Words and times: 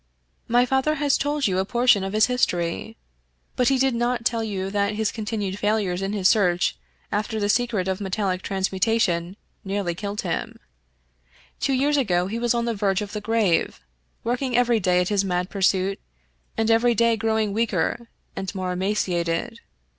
"My 0.47 0.65
father 0.65 0.95
has 0.95 1.15
told 1.15 1.45
you 1.45 1.59
a 1.59 1.63
portion 1.63 2.03
of 2.03 2.13
his 2.13 2.25
history. 2.25 2.97
But 3.55 3.67
he 3.67 3.77
did 3.77 3.93
not 3.93 4.25
tell 4.25 4.43
you 4.43 4.71
that 4.71 4.95
his 4.95 5.11
continued 5.11 5.59
failures 5.59 6.01
in 6.01 6.11
his 6.11 6.27
search 6.27 6.75
after 7.11 7.39
the 7.39 7.49
secret 7.49 7.87
of 7.87 8.01
metallic 8.01 8.41
transmutation 8.41 9.37
nearly 9.63 9.93
killed 9.93 10.21
him. 10.21 10.59
Two 11.59 11.73
years 11.73 11.97
ago 11.97 12.25
he 12.25 12.39
was 12.39 12.55
on 12.55 12.65
the 12.65 12.73
verge 12.73 13.03
of 13.03 13.13
the 13.13 13.21
grave, 13.21 13.79
working 14.23 14.57
every 14.57 14.79
day 14.79 15.01
at 15.01 15.09
his 15.09 15.23
mad 15.23 15.51
pursuit, 15.51 15.99
and 16.57 16.71
every 16.71 16.95
day 16.95 17.15
growing 17.15 17.53
weaker 17.53 18.09
and 18.35 18.55
more 18.55 18.71
emaciated. 18.71 19.59